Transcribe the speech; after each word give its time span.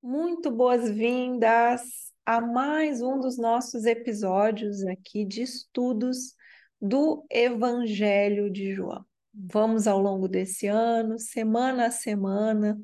Muito 0.00 0.48
boas-vindas 0.52 1.82
a 2.24 2.40
mais 2.40 3.02
um 3.02 3.18
dos 3.18 3.36
nossos 3.36 3.84
episódios 3.84 4.86
aqui 4.86 5.24
de 5.24 5.42
estudos 5.42 6.36
do 6.80 7.26
Evangelho 7.28 8.48
de 8.48 8.72
João. 8.72 9.04
Vamos 9.34 9.88
ao 9.88 9.98
longo 9.98 10.28
desse 10.28 10.68
ano, 10.68 11.18
semana 11.18 11.86
a 11.86 11.90
semana, 11.90 12.80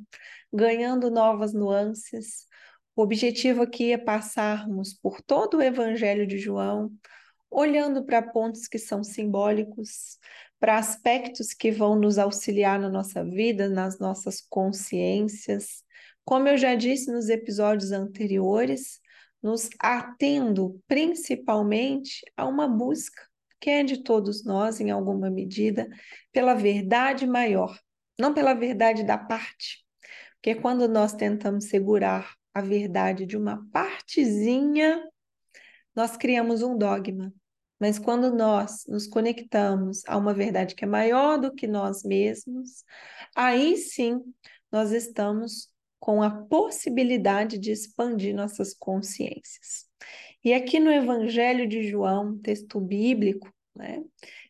ganhando 0.53 1.09
novas 1.09 1.55
nuances. 1.55 2.47
O 2.97 3.03
objetivo 3.03 3.63
aqui 3.63 3.93
é 3.93 3.99
passarmos 3.99 4.93
por 4.93 5.23
todo 5.23 5.59
o 5.59 5.63
Evangelho 5.63 6.27
de 6.27 6.37
João, 6.37 6.91
olhando 7.49 8.05
para 8.05 8.23
pontos 8.23 8.67
que 8.67 8.79
são 8.79 9.05
simbólicos, 9.05 10.19
para 10.59 10.79
aspectos 10.79 11.55
que 11.55 11.71
vão 11.71 11.95
nos 11.95 12.19
auxiliar 12.19 12.81
na 12.81 12.91
nossa 12.91 13.25
vida, 13.25 13.69
nas 13.69 14.01
nossas 14.01 14.41
consciências. 14.41 15.84
Como 16.25 16.49
eu 16.49 16.57
já 16.57 16.75
disse 16.75 17.13
nos 17.13 17.29
episódios 17.29 17.93
anteriores, 17.93 19.01
nos 19.43 19.69
atendo 19.79 20.81
principalmente 20.89 22.23
a 22.37 22.47
uma 22.47 22.67
busca 22.67 23.23
que 23.61 23.71
é 23.71 23.83
de 23.83 24.03
todos 24.03 24.45
nós, 24.45 24.79
em 24.79 24.91
alguma 24.91 25.31
medida, 25.31 25.89
pela 26.33 26.55
verdade 26.55 27.27
maior, 27.27 27.79
não 28.19 28.35
pela 28.35 28.53
verdade 28.53 29.03
da 29.03 29.17
parte. 29.17 29.85
Porque 30.35 30.55
quando 30.55 30.87
nós 30.87 31.15
tentamos 31.15 31.67
segurar 31.71 32.35
a 32.53 32.61
verdade 32.61 33.25
de 33.25 33.39
uma 33.39 33.67
partezinha, 33.73 35.03
nós 35.97 36.15
criamos 36.15 36.63
um 36.63 36.77
dogma. 36.77 37.33
Mas 37.81 37.99
quando 37.99 38.35
nós 38.35 38.85
nos 38.87 39.07
conectamos 39.07 40.03
a 40.07 40.17
uma 40.17 40.35
verdade 40.35 40.75
que 40.75 40.85
é 40.85 40.89
maior 40.89 41.39
do 41.39 41.55
que 41.55 41.67
nós 41.67 42.03
mesmos, 42.03 42.85
aí 43.35 43.77
sim 43.77 44.21
nós 44.71 44.93
estamos 44.93 45.71
com 46.05 46.23
a 46.23 46.31
possibilidade 46.31 47.57
de 47.57 47.73
expandir 47.73 48.37
nossas 48.37 48.75
consciências. 48.75 49.87
E 50.45 50.53
aqui 50.53 50.79
no 50.79 50.93
Evangelho 50.93 51.67
de 51.67 51.83
João, 51.89 52.37
texto 52.37 52.79
bíblico, 52.79 53.51
né, 53.75 54.05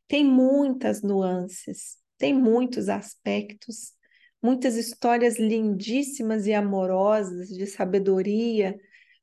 tem 0.08 0.24
muitas 0.24 1.00
nuances, 1.00 1.96
tem 2.18 2.34
muitos 2.34 2.88
aspectos, 2.88 3.92
muitas 4.42 4.74
histórias 4.74 5.38
lindíssimas 5.38 6.48
e 6.48 6.52
amorosas 6.52 7.48
de 7.50 7.66
sabedoria 7.68 8.76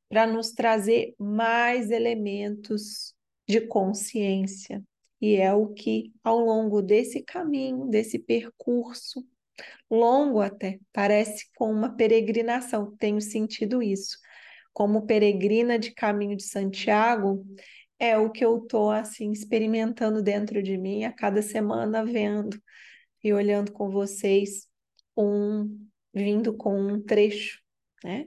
para 0.07 0.25
nos 0.25 0.53
trazer 0.53 1.13
mais 1.19 1.91
elementos 1.91 3.13
de 3.45 3.59
consciência. 3.59 4.81
E 5.19 5.35
é 5.35 5.53
o 5.53 5.67
que, 5.67 6.13
ao 6.23 6.39
longo 6.39 6.81
desse 6.81 7.21
caminho, 7.23 7.87
desse 7.87 8.17
percurso, 8.17 9.21
longo 9.89 10.41
até, 10.41 10.79
parece 10.93 11.45
com 11.55 11.71
uma 11.71 11.95
peregrinação, 11.95 12.95
tenho 12.97 13.21
sentido 13.21 13.81
isso. 13.81 14.17
Como 14.73 15.05
peregrina 15.05 15.77
de 15.77 15.91
caminho 15.91 16.35
de 16.35 16.43
Santiago, 16.43 17.45
é 17.99 18.17
o 18.17 18.31
que 18.31 18.43
eu 18.43 18.57
estou 18.57 18.89
assim 18.89 19.31
experimentando 19.31 20.21
dentro 20.23 20.63
de 20.63 20.77
mim 20.77 21.03
a 21.03 21.11
cada 21.11 21.41
semana 21.41 22.03
vendo 22.03 22.59
e 23.23 23.33
olhando 23.33 23.71
com 23.71 23.89
vocês 23.89 24.67
um 25.15 25.87
vindo 26.13 26.55
com 26.57 26.79
um 26.79 27.01
trecho, 27.01 27.61
né? 28.03 28.25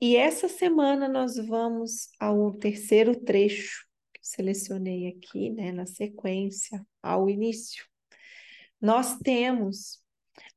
E 0.00 0.16
essa 0.16 0.48
semana 0.48 1.08
nós 1.08 1.36
vamos 1.36 2.08
ao 2.20 2.52
terceiro 2.52 3.18
trecho 3.18 3.86
que 4.12 4.20
selecionei 4.22 5.08
aqui, 5.08 5.50
né, 5.50 5.72
na 5.72 5.86
sequência, 5.86 6.84
ao 7.02 7.30
início. 7.30 7.84
Nós 8.80 9.18
temos 9.18 10.02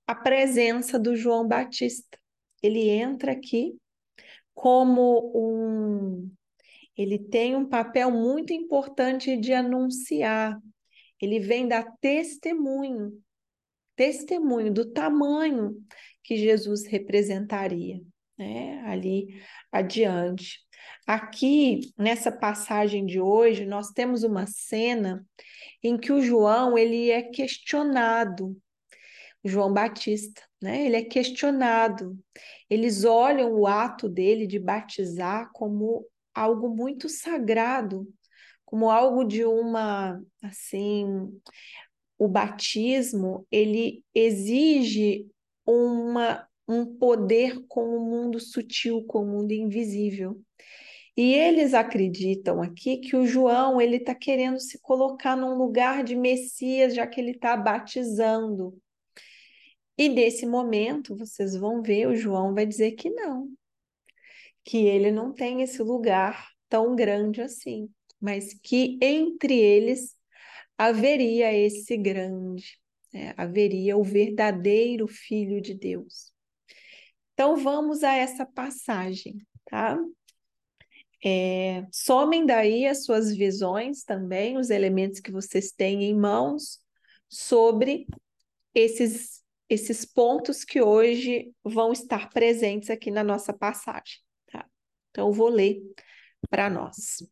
a 0.10 0.16
presença 0.16 0.98
do 0.98 1.16
João 1.16 1.48
Batista. 1.48 2.18
Ele 2.64 2.90
entra 2.90 3.34
aqui 3.34 3.78
como 4.56 5.32
um. 5.36 6.32
Ele 6.98 7.20
tem 7.20 7.56
um 7.56 7.70
papel 7.70 8.10
muito 8.10 8.52
importante 8.52 9.38
de 9.38 9.54
anunciar. 9.54 10.60
Ele 11.22 11.40
vem 11.40 11.68
dar 11.68 11.84
testemunho, 12.02 13.22
testemunho 13.96 14.74
do 14.74 14.92
tamanho 14.92 15.76
que 16.24 16.38
Jesus 16.38 16.88
representaria, 16.88 18.02
né? 18.36 18.82
Ali 18.88 19.28
adiante. 19.72 20.58
Aqui, 21.06 21.82
nessa 21.96 22.32
passagem 22.32 23.06
de 23.06 23.22
hoje, 23.22 23.64
nós 23.64 23.92
temos 23.92 24.24
uma 24.24 24.48
cena 24.48 25.24
em 25.84 25.96
que 26.00 26.12
o 26.12 26.20
João 26.20 26.76
ele 26.76 27.12
é 27.12 27.22
questionado 27.22 28.60
João 29.44 29.74
Batista, 29.74 30.42
né? 30.62 30.86
Ele 30.86 30.96
é 30.98 31.04
questionado. 31.04 32.18
Eles 32.70 33.04
olham 33.04 33.54
o 33.54 33.66
ato 33.68 34.10
dele 34.10 34.46
de 34.46 34.60
batizar 34.60 35.50
como 35.54 36.06
algo 36.34 36.70
muito 36.70 37.10
sagrado, 37.10 38.08
como 38.66 38.90
algo 38.90 39.24
de 39.24 39.46
uma 39.46 40.22
assim, 40.44 41.06
o 42.18 42.28
batismo, 42.28 43.48
ele 43.50 44.04
exige 44.14 45.28
uma 45.66 46.46
um 46.68 46.86
poder 46.86 47.66
com 47.68 47.82
o 47.82 48.00
mundo 48.00 48.40
sutil, 48.40 49.04
com 49.08 49.24
o 49.24 49.26
mundo 49.26 49.52
invisível. 49.52 50.40
E 51.18 51.34
eles 51.34 51.74
acreditam 51.74 52.62
aqui 52.62 52.98
que 52.98 53.16
o 53.16 53.26
João 53.26 53.82
ele 53.82 53.98
está 53.98 54.14
querendo 54.14 54.60
se 54.60 54.80
colocar 54.80 55.36
num 55.36 55.58
lugar 55.58 56.04
de 56.04 56.16
Messias, 56.16 56.94
já 56.94 57.08
que 57.08 57.20
ele 57.20 57.32
está 57.32 57.58
batizando. 57.58 58.78
E 60.00 60.08
nesse 60.08 60.46
momento, 60.46 61.14
vocês 61.14 61.58
vão 61.58 61.82
ver, 61.82 62.08
o 62.08 62.16
João 62.16 62.54
vai 62.54 62.66
dizer 62.66 62.94
que 62.94 63.10
não, 63.10 63.50
que 64.64 64.78
ele 64.78 65.12
não 65.12 65.34
tem 65.34 65.62
esse 65.62 65.84
lugar 65.84 66.48
tão 66.70 66.96
grande 66.96 67.42
assim, 67.42 67.90
mas 68.18 68.54
que 68.54 68.98
entre 69.02 69.54
eles 69.60 70.16
haveria 70.78 71.54
esse 71.54 71.98
grande, 71.98 72.80
né? 73.12 73.34
haveria 73.36 73.98
o 73.98 74.04
verdadeiro 74.04 75.06
Filho 75.06 75.60
de 75.60 75.74
Deus. 75.74 76.32
Então 77.34 77.58
vamos 77.58 78.02
a 78.02 78.16
essa 78.16 78.46
passagem, 78.46 79.46
tá? 79.66 80.00
É, 81.22 81.86
somem 81.92 82.46
daí 82.46 82.88
as 82.88 83.04
suas 83.04 83.36
visões 83.36 84.06
também, 84.06 84.58
os 84.58 84.70
elementos 84.70 85.20
que 85.20 85.30
vocês 85.30 85.74
têm 85.74 86.06
em 86.06 86.16
mãos 86.16 86.80
sobre 87.28 88.08
esses 88.74 89.39
esses 89.70 90.04
pontos 90.04 90.64
que 90.64 90.82
hoje 90.82 91.54
vão 91.64 91.94
estar 91.94 92.30
presentes 92.30 92.90
aqui 92.90 93.12
na 93.12 93.24
nossa 93.24 93.54
passagem. 93.54 94.20
Tá? 94.52 94.68
Então, 95.12 95.32
vou 95.32 95.50
ler 95.50 95.80
para 96.50 96.70
nós. 96.70 97.24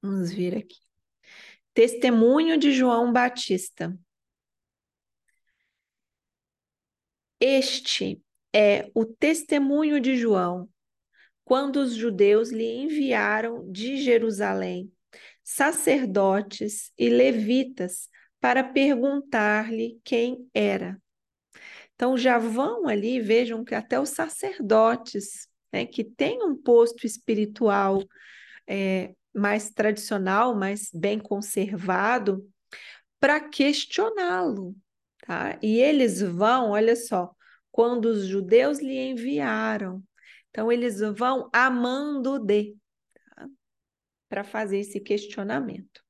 Vamos 0.00 0.32
ver 0.32 0.56
aqui. 0.56 0.78
Testemunho 1.74 2.56
de 2.56 2.72
João 2.72 3.12
Batista. 3.12 3.98
Este 7.40 8.22
é 8.54 8.90
o 8.94 9.04
testemunho 9.04 10.00
de 10.00 10.16
João, 10.16 10.70
quando 11.44 11.76
os 11.76 11.94
judeus 11.94 12.50
lhe 12.50 12.64
enviaram 12.64 13.70
de 13.70 13.98
Jerusalém 13.98 14.90
sacerdotes 15.46 16.92
e 16.98 17.08
levitas 17.08 18.08
para 18.46 18.62
perguntar-lhe 18.62 20.00
quem 20.04 20.48
era. 20.54 21.02
Então 21.96 22.16
já 22.16 22.38
vão 22.38 22.86
ali, 22.86 23.20
vejam 23.20 23.64
que 23.64 23.74
até 23.74 23.98
os 23.98 24.10
sacerdotes, 24.10 25.48
né, 25.72 25.84
que 25.84 26.04
têm 26.04 26.44
um 26.44 26.54
posto 26.54 27.04
espiritual 27.04 28.00
é, 28.64 29.12
mais 29.34 29.70
tradicional, 29.70 30.54
mais 30.54 30.92
bem 30.94 31.18
conservado, 31.18 32.48
para 33.18 33.40
questioná-lo. 33.40 34.76
Tá? 35.26 35.58
E 35.60 35.80
eles 35.80 36.20
vão, 36.20 36.70
olha 36.70 36.94
só, 36.94 37.34
quando 37.72 38.04
os 38.04 38.26
judeus 38.26 38.78
lhe 38.78 38.96
enviaram. 38.96 40.04
Então, 40.50 40.70
eles 40.70 41.00
vão 41.00 41.50
amando 41.52 42.38
de, 42.38 42.76
tá? 43.34 43.48
para 44.28 44.44
fazer 44.44 44.78
esse 44.78 45.00
questionamento. 45.00 46.05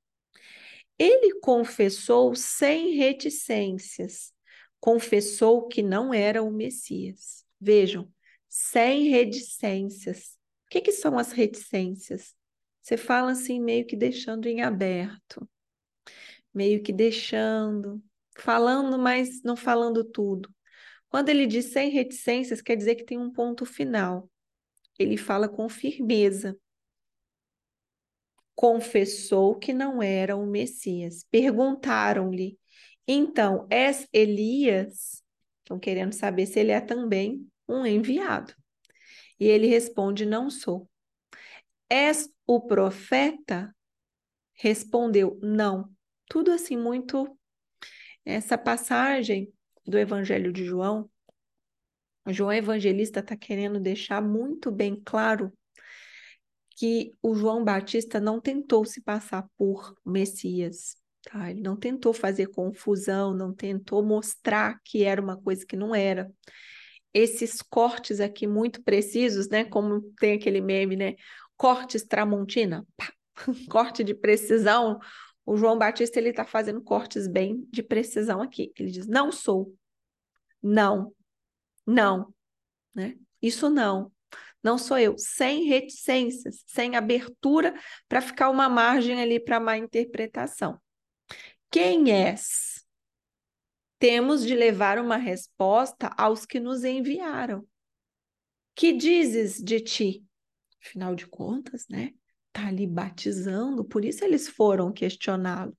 Ele 0.98 1.40
confessou 1.40 2.34
sem 2.34 2.94
reticências, 2.94 4.32
confessou 4.80 5.68
que 5.68 5.82
não 5.82 6.12
era 6.12 6.42
o 6.42 6.50
Messias. 6.50 7.44
Vejam, 7.60 8.10
sem 8.48 9.08
reticências. 9.08 10.38
O 10.66 10.70
que, 10.70 10.80
que 10.80 10.92
são 10.92 11.18
as 11.18 11.32
reticências? 11.32 12.34
Você 12.80 12.96
fala 12.96 13.32
assim, 13.32 13.60
meio 13.60 13.86
que 13.86 13.96
deixando 13.96 14.46
em 14.46 14.62
aberto, 14.62 15.48
meio 16.54 16.82
que 16.82 16.92
deixando, 16.92 18.02
falando, 18.38 18.98
mas 18.98 19.42
não 19.42 19.56
falando 19.56 20.04
tudo. 20.04 20.54
Quando 21.08 21.28
ele 21.28 21.46
diz 21.46 21.66
sem 21.66 21.90
reticências, 21.90 22.62
quer 22.62 22.76
dizer 22.76 22.94
que 22.94 23.04
tem 23.04 23.18
um 23.18 23.30
ponto 23.30 23.66
final. 23.66 24.30
Ele 24.98 25.16
fala 25.16 25.48
com 25.48 25.68
firmeza 25.68 26.58
confessou 28.56 29.54
que 29.54 29.72
não 29.72 30.02
era 30.02 30.34
o 30.34 30.46
Messias. 30.46 31.24
Perguntaram-lhe: 31.30 32.58
Então, 33.06 33.66
és 33.70 34.08
Elias? 34.12 35.22
Estão 35.58 35.78
querendo 35.78 36.12
saber 36.12 36.46
se 36.46 36.58
ele 36.58 36.72
é 36.72 36.80
também 36.80 37.46
um 37.68 37.86
enviado. 37.86 38.54
E 39.38 39.44
ele 39.44 39.66
responde: 39.66 40.24
Não 40.24 40.50
sou. 40.50 40.88
És 41.88 42.28
o 42.46 42.60
profeta? 42.60 43.76
Respondeu: 44.54 45.38
Não. 45.42 45.92
Tudo 46.26 46.50
assim, 46.50 46.76
muito. 46.76 47.38
Essa 48.24 48.58
passagem 48.58 49.52
do 49.86 49.96
Evangelho 49.96 50.52
de 50.52 50.64
João, 50.64 51.08
João 52.28 52.52
Evangelista 52.52 53.20
está 53.20 53.36
querendo 53.36 53.78
deixar 53.78 54.20
muito 54.20 54.72
bem 54.72 55.00
claro 55.04 55.52
que 56.76 57.14
o 57.22 57.34
João 57.34 57.64
Batista 57.64 58.20
não 58.20 58.38
tentou 58.38 58.84
se 58.84 59.00
passar 59.00 59.48
por 59.56 59.96
Messias. 60.04 60.94
Tá? 61.22 61.50
Ele 61.50 61.62
não 61.62 61.74
tentou 61.74 62.12
fazer 62.12 62.48
confusão, 62.48 63.34
não 63.34 63.52
tentou 63.52 64.04
mostrar 64.04 64.78
que 64.84 65.02
era 65.02 65.20
uma 65.20 65.36
coisa 65.36 65.64
que 65.64 65.74
não 65.74 65.94
era. 65.94 66.30
Esses 67.14 67.62
cortes 67.62 68.20
aqui 68.20 68.46
muito 68.46 68.82
precisos, 68.82 69.48
né? 69.48 69.64
Como 69.64 70.02
tem 70.20 70.34
aquele 70.34 70.60
meme, 70.60 70.96
né? 70.96 71.14
Cortes 71.56 72.04
Tramontina, 72.04 72.86
pá, 72.94 73.10
corte 73.70 74.04
de 74.04 74.14
precisão. 74.14 75.00
O 75.46 75.56
João 75.56 75.78
Batista 75.78 76.18
ele 76.18 76.28
está 76.28 76.44
fazendo 76.44 76.82
cortes 76.82 77.26
bem 77.26 77.66
de 77.70 77.82
precisão 77.82 78.42
aqui. 78.42 78.70
Ele 78.78 78.90
diz: 78.90 79.06
não 79.06 79.32
sou, 79.32 79.74
não, 80.62 81.10
não, 81.86 82.34
né? 82.94 83.16
Isso 83.40 83.70
não, 83.70 84.12
não 84.66 84.76
sou 84.76 84.98
eu, 84.98 85.16
sem 85.16 85.66
reticências, 85.66 86.64
sem 86.66 86.96
abertura 86.96 87.72
para 88.08 88.20
ficar 88.20 88.50
uma 88.50 88.68
margem 88.68 89.22
ali 89.22 89.38
para 89.38 89.60
má 89.60 89.78
interpretação. 89.78 90.76
Quem 91.70 92.10
és? 92.10 92.84
Temos 94.00 94.44
de 94.44 94.56
levar 94.56 94.98
uma 94.98 95.16
resposta 95.16 96.08
aos 96.18 96.44
que 96.44 96.58
nos 96.58 96.82
enviaram. 96.82 97.64
Que 98.74 98.92
dizes 98.92 99.62
de 99.62 99.78
ti? 99.78 100.24
Afinal 100.84 101.14
de 101.14 101.28
contas, 101.28 101.86
né? 101.88 102.10
Tá 102.52 102.66
ali 102.66 102.88
batizando, 102.88 103.84
por 103.84 104.04
isso 104.04 104.24
eles 104.24 104.48
foram 104.48 104.92
questioná-lo. 104.92 105.78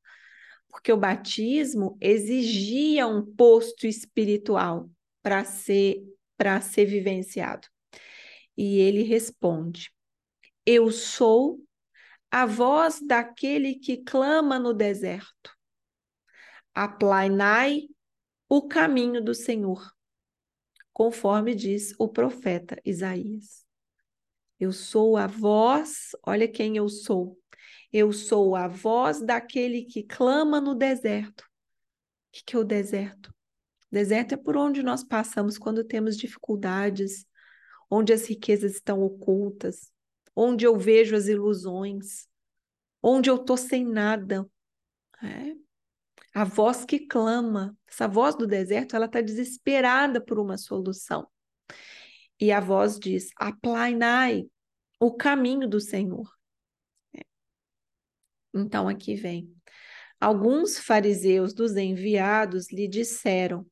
Porque 0.70 0.94
o 0.94 0.98
batismo 0.98 1.98
exigia 2.00 3.06
um 3.06 3.26
posto 3.36 3.86
espiritual 3.86 4.90
para 5.22 5.44
ser 5.44 6.02
para 6.38 6.62
ser 6.62 6.86
vivenciado. 6.86 7.68
E 8.58 8.80
ele 8.80 9.04
responde: 9.04 9.94
Eu 10.66 10.92
sou 10.92 11.64
a 12.32 12.46
voz 12.46 13.00
daquele 13.02 13.76
que 13.76 13.98
clama 13.98 14.58
no 14.58 14.74
deserto. 14.74 15.56
Aplainai 16.74 17.88
o 18.50 18.68
caminho 18.68 19.24
do 19.24 19.34
Senhor, 19.34 19.92
conforme 20.92 21.54
diz 21.54 21.94
o 21.98 22.08
profeta 22.08 22.82
Isaías. 22.84 23.66
Eu 24.60 24.72
sou 24.72 25.18
a 25.18 25.28
voz, 25.28 26.16
olha 26.26 26.48
quem 26.48 26.78
eu 26.78 26.90
sou. 26.90 27.40
Eu 27.94 28.12
sou 28.12 28.56
a 28.56 28.68
voz 28.68 29.22
daquele 29.22 29.84
que 29.84 30.04
clama 30.04 30.60
no 30.60 30.74
deserto. 30.74 31.42
O 31.42 31.46
que, 32.32 32.44
que 32.44 32.56
é 32.56 32.60
o 32.60 32.64
deserto? 32.64 33.34
Deserto 33.92 34.34
é 34.34 34.38
por 34.38 34.58
onde 34.58 34.84
nós 34.84 35.04
passamos 35.04 35.58
quando 35.58 35.84
temos 35.84 36.18
dificuldades, 36.18 37.26
onde 37.90 38.14
as 38.14 38.28
riquezas 38.28 38.74
estão 38.74 39.02
ocultas, 39.02 39.92
onde 40.36 40.66
eu 40.66 40.78
vejo 40.78 41.16
as 41.16 41.28
ilusões, 41.28 42.28
onde 43.02 43.30
eu 43.30 43.36
estou 43.36 43.58
sem 43.58 43.86
nada. 43.86 44.50
É. 45.24 45.56
A 46.34 46.44
voz 46.44 46.86
que 46.86 47.00
clama, 47.00 47.76
essa 47.88 48.08
voz 48.08 48.36
do 48.36 48.46
deserto, 48.46 48.96
ela 48.96 49.08
está 49.08 49.22
desesperada 49.22 50.22
por 50.22 50.38
uma 50.38 50.58
solução. 50.58 51.28
E 52.40 52.52
a 52.52 52.60
voz 52.60 53.00
diz: 53.00 53.30
aplainai 53.36 54.48
o 55.00 55.16
caminho 55.16 55.68
do 55.68 55.80
Senhor. 55.82 56.32
É. 57.16 57.22
Então 58.54 58.88
aqui 58.88 59.16
vem. 59.16 59.52
Alguns 60.20 60.80
fariseus 60.80 61.54
dos 61.54 61.76
enviados 61.76 62.72
lhe 62.72 62.88
disseram: 62.88 63.66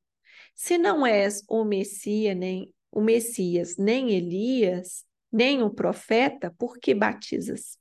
Se 0.54 0.78
não 0.78 1.06
és 1.06 1.44
o 1.48 1.64
Messias, 1.64 2.36
nem 2.36 2.74
o 2.96 3.02
Messias, 3.02 3.76
nem 3.76 4.12
Elias, 4.12 5.06
nem 5.30 5.62
o 5.62 5.70
profeta, 5.70 6.56
por 6.58 6.78
que 6.80 6.96
batizas? 6.96 7.78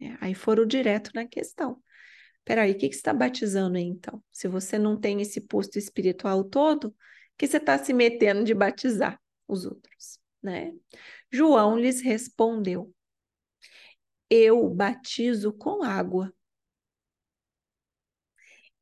É, 0.00 0.16
aí 0.20 0.34
foram 0.34 0.66
direto 0.66 1.12
na 1.14 1.24
questão. 1.24 1.80
Peraí, 2.44 2.72
o 2.72 2.74
que, 2.76 2.88
que 2.88 2.94
você 2.94 2.98
está 2.98 3.14
batizando 3.14 3.78
aí 3.78 3.84
então? 3.84 4.20
Se 4.32 4.48
você 4.48 4.80
não 4.80 4.98
tem 4.98 5.20
esse 5.20 5.40
posto 5.40 5.78
espiritual 5.78 6.42
todo, 6.42 6.92
que 7.38 7.46
você 7.46 7.58
está 7.58 7.78
se 7.78 7.92
metendo 7.92 8.42
de 8.42 8.52
batizar 8.52 9.16
os 9.46 9.64
outros, 9.64 10.18
né? 10.42 10.72
João 11.30 11.78
lhes 11.78 12.00
respondeu: 12.00 12.92
Eu 14.28 14.68
batizo 14.68 15.52
com 15.52 15.84
água. 15.84 16.34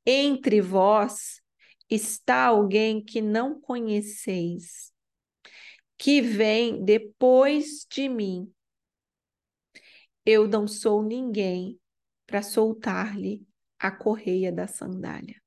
Entre 0.06 0.62
vós 0.62 1.42
está 1.90 2.46
alguém 2.46 3.04
que 3.04 3.20
não 3.20 3.60
conheceis, 3.60 4.90
que 6.00 6.23
vem 6.23 6.82
depois 6.82 7.87
de 7.91 8.08
mim. 8.08 8.50
Eu 10.25 10.49
não 10.49 10.67
sou 10.67 11.02
ninguém 11.02 11.79
para 12.26 12.41
soltar-lhe 12.41 13.47
a 13.79 13.91
correia 13.91 14.50
da 14.50 14.67
sandália. 14.67 15.38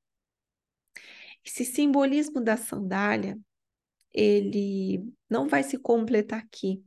Esse 1.44 1.64
simbolismo 1.64 2.40
da 2.40 2.56
sandália, 2.56 3.36
ele 4.12 5.04
não 5.28 5.48
vai 5.48 5.64
se 5.64 5.76
completar 5.76 6.38
aqui. 6.38 6.84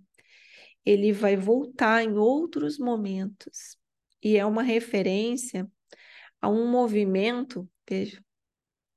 Ele 0.85 1.11
vai 1.11 1.35
voltar 1.35 2.01
em 2.01 2.13
outros 2.17 2.79
momentos. 2.79 3.77
E 4.23 4.37
é 4.37 4.45
uma 4.45 4.63
referência 4.63 5.69
a 6.39 6.49
um 6.49 6.71
movimento, 6.71 7.69
veja, 7.87 8.23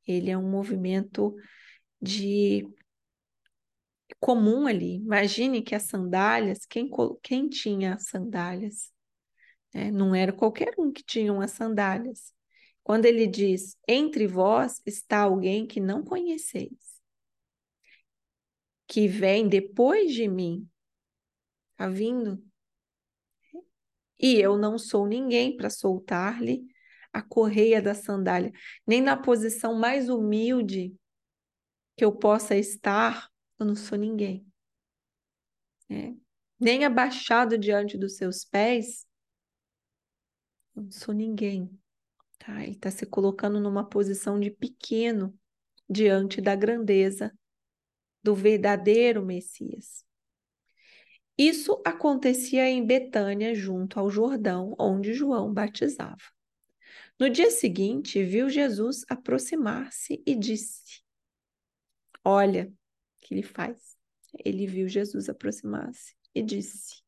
ele 0.07 0.31
é 0.31 0.39
um 0.39 0.49
movimento 0.49 1.35
de 2.01 2.69
comum 4.19 4.67
ali. 4.67 4.97
Imagine 4.97 5.63
que 5.63 5.75
as 5.75 5.85
sandálias, 5.85 6.67
quem, 6.67 6.91
quem 7.23 7.49
tinha 7.49 7.99
sandálias? 7.99 8.93
É, 9.73 9.91
não 9.91 10.15
era 10.15 10.33
qualquer 10.33 10.75
um 10.79 10.91
que 10.91 11.03
tinha 11.03 11.33
umas 11.33 11.53
sandálias. 11.53 12.33
Quando 12.83 13.07
ele 13.07 13.27
diz: 13.27 13.77
Entre 13.87 14.27
vós 14.27 14.83
está 14.85 15.21
alguém 15.21 15.67
que 15.67 15.79
não 15.79 16.03
conheceis, 16.03 17.01
que 18.87 19.07
vem 19.07 19.49
depois 19.49 20.13
de 20.13 20.27
mim. 20.27 20.69
Está 21.73 21.89
vindo? 21.89 22.43
E 24.19 24.39
eu 24.39 24.59
não 24.59 24.77
sou 24.79 25.07
ninguém 25.07 25.57
para 25.57 25.71
soltar-lhe 25.71 26.67
a 27.13 27.23
correia 27.23 27.81
da 27.81 27.95
sandália, 27.95 28.53
nem 28.87 29.01
na 29.01 29.17
posição 29.17 29.75
mais 29.75 30.09
humilde 30.09 30.95
que 31.97 32.05
eu 32.05 32.13
possa 32.13 32.57
estar, 32.57 33.30
eu 33.63 33.67
não 33.67 33.77
sou 33.77 33.99
ninguém. 33.99 34.47
É. 35.89 36.15
Nem 36.59 36.85
abaixado 36.85 37.59
diante 37.59 37.97
dos 37.97 38.17
seus 38.17 38.45
pés, 38.45 39.07
eu 40.75 40.83
não 40.85 40.91
sou 40.91 41.15
ninguém. 41.15 41.71
Tá? 42.39 42.63
Ele 42.63 42.73
está 42.73 42.91
se 42.91 43.07
colocando 43.07 43.61
numa 43.61 43.89
posição 43.89 44.39
de 44.39 44.51
pequeno 44.51 45.39
diante 45.89 46.41
da 46.41 46.55
grandeza 46.55 47.33
do 48.23 48.35
verdadeiro 48.35 49.25
Messias. 49.25 50.05
Isso 51.37 51.81
acontecia 51.87 52.69
em 52.69 52.85
Betânia, 52.85 53.55
junto 53.55 53.99
ao 53.99 54.11
Jordão, 54.11 54.75
onde 54.79 55.15
João 55.15 55.53
batizava. 55.53 56.21
No 57.19 57.31
dia 57.31 57.51
seguinte, 57.51 58.23
viu 58.23 58.49
Jesus 58.49 59.05
aproximar-se 59.09 60.23
e 60.27 60.35
disse: 60.35 61.03
Olha, 62.23 62.73
que 63.31 63.35
ele 63.35 63.43
faz? 63.45 63.97
Ele 64.45 64.67
viu 64.67 64.89
Jesus 64.89 65.29
aproximar-se 65.29 66.17
e 66.35 66.43
disse, 66.43 67.01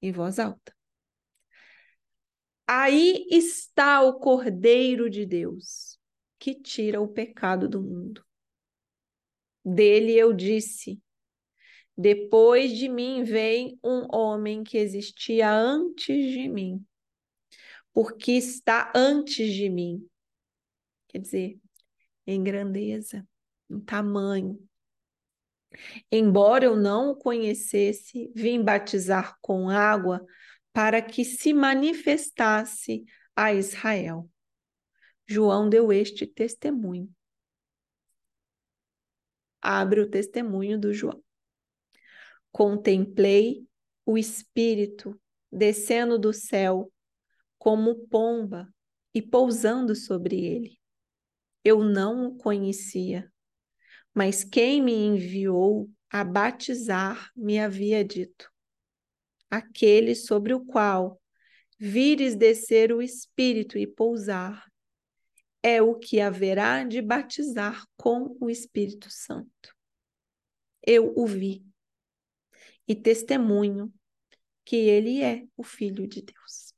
em 0.00 0.12
voz 0.12 0.38
alta: 0.38 0.72
Aí 2.68 3.26
está 3.28 4.00
o 4.02 4.20
Cordeiro 4.20 5.10
de 5.10 5.26
Deus, 5.26 5.98
que 6.38 6.54
tira 6.54 7.00
o 7.00 7.08
pecado 7.08 7.68
do 7.68 7.82
mundo. 7.82 8.24
Dele 9.64 10.12
eu 10.12 10.32
disse: 10.32 11.02
Depois 11.96 12.70
de 12.76 12.88
mim 12.88 13.24
vem 13.24 13.76
um 13.82 14.06
homem 14.14 14.62
que 14.62 14.78
existia 14.78 15.50
antes 15.52 16.32
de 16.32 16.48
mim, 16.48 16.84
porque 17.92 18.32
está 18.32 18.92
antes 18.94 19.52
de 19.52 19.68
mim. 19.68 20.08
Quer 21.08 21.18
dizer, 21.18 21.58
em 22.24 22.42
grandeza, 22.42 23.26
em 23.68 23.80
tamanho. 23.80 24.65
Embora 26.10 26.64
eu 26.64 26.76
não 26.76 27.10
o 27.10 27.16
conhecesse, 27.16 28.30
vim 28.34 28.62
batizar 28.62 29.36
com 29.40 29.68
água 29.68 30.24
para 30.72 31.00
que 31.00 31.24
se 31.24 31.52
manifestasse 31.52 33.04
a 33.34 33.52
Israel. 33.52 34.28
João 35.26 35.68
deu 35.68 35.92
este 35.92 36.26
testemunho. 36.26 37.10
Abre 39.60 40.00
o 40.00 40.08
testemunho 40.08 40.78
do 40.78 40.92
João. 40.92 41.22
contemplei 42.52 43.66
o 44.06 44.16
Espírito 44.16 45.20
descendo 45.50 46.18
do 46.18 46.32
céu 46.32 46.92
como 47.58 48.06
pomba 48.06 48.72
e 49.12 49.20
pousando 49.20 49.94
sobre 49.96 50.44
ele. 50.44 50.78
Eu 51.64 51.82
não 51.82 52.28
o 52.28 52.36
conhecia, 52.36 53.30
mas 54.16 54.42
quem 54.42 54.80
me 54.82 54.94
enviou 54.94 55.90
a 56.08 56.24
batizar 56.24 57.30
me 57.36 57.58
havia 57.58 58.02
dito: 58.02 58.50
aquele 59.50 60.14
sobre 60.14 60.54
o 60.54 60.64
qual 60.64 61.20
vires 61.78 62.34
descer 62.34 62.92
o 62.92 63.02
Espírito 63.02 63.76
e 63.76 63.86
pousar, 63.86 64.64
é 65.62 65.82
o 65.82 65.94
que 65.94 66.18
haverá 66.18 66.82
de 66.82 67.02
batizar 67.02 67.86
com 67.94 68.34
o 68.40 68.48
Espírito 68.48 69.10
Santo. 69.10 69.76
Eu 70.82 71.12
o 71.14 71.26
vi 71.26 71.62
e 72.88 72.94
testemunho 72.94 73.92
que 74.64 74.76
ele 74.76 75.22
é 75.22 75.46
o 75.54 75.62
Filho 75.62 76.08
de 76.08 76.22
Deus. 76.22 76.72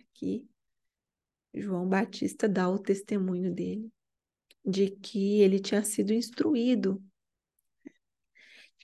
Aqui, 0.00 0.46
João 1.54 1.88
Batista 1.88 2.46
dá 2.46 2.68
o 2.68 2.78
testemunho 2.78 3.54
dele, 3.54 3.90
de 4.64 4.90
que 4.90 5.40
ele 5.40 5.58
tinha 5.58 5.82
sido 5.82 6.12
instruído, 6.12 7.02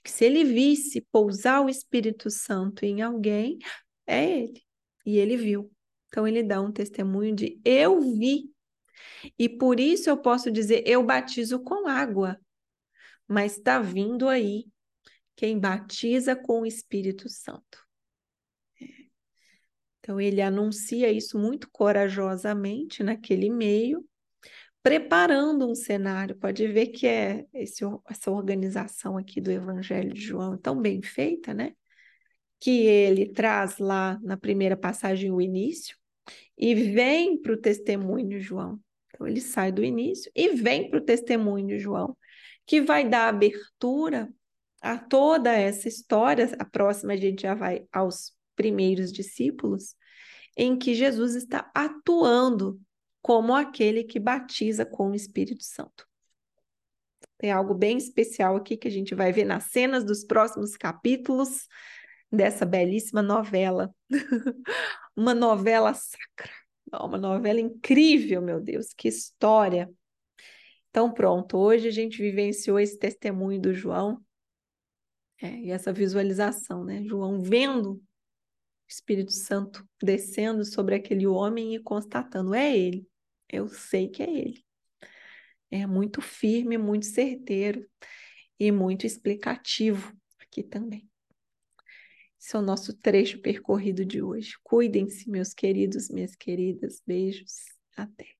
que 0.03 0.11
se 0.11 0.23
ele 0.23 0.45
visse 0.45 1.01
pousar 1.11 1.61
o 1.61 1.69
Espírito 1.69 2.29
Santo 2.31 2.85
em 2.85 3.01
alguém, 3.01 3.59
é 4.05 4.39
ele. 4.39 4.63
E 5.05 5.17
ele 5.17 5.35
viu. 5.35 5.71
Então 6.07 6.25
ele 6.25 6.41
dá 6.41 6.61
um 6.61 6.71
testemunho 6.71 7.35
de 7.35 7.59
eu 7.65 7.99
vi. 7.99 8.49
E 9.37 9.49
por 9.49 9.79
isso 9.79 10.09
eu 10.09 10.17
posso 10.17 10.49
dizer 10.49 10.83
eu 10.87 11.03
batizo 11.03 11.59
com 11.59 11.87
água. 11.87 12.39
Mas 13.27 13.57
está 13.57 13.79
vindo 13.79 14.29
aí 14.29 14.65
quem 15.35 15.59
batiza 15.59 16.35
com 16.35 16.61
o 16.61 16.65
Espírito 16.65 17.27
Santo. 17.27 17.85
Então 19.99 20.21
ele 20.21 20.41
anuncia 20.41 21.11
isso 21.11 21.37
muito 21.37 21.69
corajosamente 21.69 23.03
naquele 23.03 23.49
meio, 23.49 24.07
preparando 24.87 25.69
um 25.69 25.75
cenário. 25.75 26.37
Pode 26.37 26.65
ver 26.67 26.87
que 26.87 27.05
é 27.05 27.45
esse, 27.53 27.83
essa 28.09 28.31
organização 28.31 29.17
aqui 29.17 29.41
do 29.41 29.51
Evangelho 29.51 30.13
de 30.13 30.21
João 30.21 30.57
tão 30.57 30.81
bem 30.81 31.01
feita, 31.01 31.53
né? 31.53 31.73
que 32.59 32.85
ele 32.85 33.27
traz 33.27 33.77
lá 33.77 34.19
na 34.21 34.37
primeira 34.37 34.75
passagem 34.75 35.31
o 35.31 35.41
início 35.41 35.95
e 36.57 36.73
vem 36.73 37.39
para 37.39 37.53
o 37.53 37.57
testemunho 37.57 38.27
de 38.27 38.39
João. 38.39 38.79
Então 39.09 39.27
ele 39.27 39.41
sai 39.41 39.71
do 39.71 39.83
início 39.83 40.31
e 40.35 40.49
vem 40.49 40.89
para 40.89 40.99
o 40.99 41.03
testemunho 41.03 41.67
de 41.67 41.79
João, 41.79 42.17
que 42.65 42.81
vai 42.81 43.07
dar 43.07 43.27
abertura 43.27 44.29
a 44.81 44.97
toda 44.97 45.53
essa 45.53 45.87
história. 45.87 46.49
A 46.59 46.65
próxima 46.65 47.13
a 47.13 47.17
gente 47.17 47.43
já 47.43 47.53
vai 47.53 47.85
aos 47.91 48.33
primeiros 48.55 49.11
discípulos, 49.11 49.95
em 50.55 50.77
que 50.77 50.95
Jesus 50.95 51.35
está 51.35 51.69
atuando 51.75 52.79
como 53.27 53.53
aquele 53.53 54.05
que 54.05 54.21
batiza 54.21 54.85
com 54.85 55.09
o 55.09 55.13
Espírito 55.13 55.61
Santo. 55.61 56.07
Tem 57.37 57.51
algo 57.51 57.73
bem 57.73 57.97
especial 57.97 58.55
aqui 58.55 58.77
que 58.77 58.87
a 58.87 58.91
gente 58.91 59.13
vai 59.13 59.33
ver 59.33 59.43
nas 59.43 59.65
cenas 59.65 60.05
dos 60.05 60.23
próximos 60.23 60.77
capítulos 60.77 61.67
dessa 62.31 62.65
belíssima 62.65 63.21
novela. 63.21 63.93
uma 65.13 65.35
novela 65.35 65.93
sacra, 65.93 66.53
uma 67.01 67.17
novela 67.17 67.59
incrível, 67.59 68.41
meu 68.41 68.61
Deus, 68.61 68.93
que 68.93 69.09
história. 69.09 69.91
Então, 70.89 71.13
pronto, 71.13 71.57
hoje 71.57 71.89
a 71.89 71.91
gente 71.91 72.19
vivenciou 72.19 72.79
esse 72.79 72.97
testemunho 72.97 73.59
do 73.59 73.73
João 73.73 74.23
é, 75.41 75.49
e 75.49 75.69
essa 75.69 75.91
visualização, 75.91 76.85
né? 76.85 77.03
João 77.03 77.41
vendo 77.41 77.95
o 77.95 78.01
Espírito 78.87 79.33
Santo 79.33 79.85
descendo 80.01 80.63
sobre 80.63 80.95
aquele 80.95 81.27
homem 81.27 81.75
e 81.75 81.79
constatando: 81.83 82.53
é 82.53 82.73
ele, 82.73 83.05
eu 83.49 83.67
sei 83.67 84.07
que 84.09 84.23
é 84.23 84.29
ele. 84.29 84.65
É 85.69 85.85
muito 85.85 86.21
firme, 86.21 86.77
muito 86.77 87.05
certeiro 87.05 87.85
e 88.59 88.71
muito 88.71 89.05
explicativo 89.05 90.15
aqui 90.39 90.63
também. 90.63 91.09
Esse 92.39 92.55
é 92.55 92.59
o 92.59 92.61
nosso 92.61 92.93
trecho 92.93 93.41
percorrido 93.41 94.05
de 94.05 94.21
hoje. 94.21 94.53
Cuidem-se, 94.63 95.29
meus 95.29 95.53
queridos, 95.53 96.09
minhas 96.09 96.35
queridas. 96.35 97.01
Beijos. 97.05 97.65
Até. 97.95 98.36